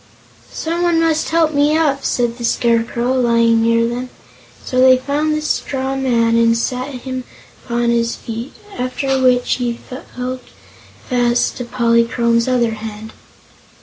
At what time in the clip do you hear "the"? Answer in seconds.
2.39-2.43, 5.35-5.43